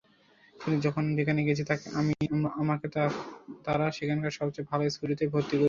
কিন্তু 0.55 0.77
যখন 0.85 1.03
যেখানে 1.17 1.39
গিয়েছি, 1.45 1.63
আমাকে 2.61 2.87
তাঁরা 3.65 3.87
সেখানকার 3.97 4.37
সবচেয়ে 4.39 4.69
ভালো 4.71 4.83
স্কুলটিতেই 4.89 5.29
ভর্তি 5.29 5.45
করিয়েছেন। 5.45 5.59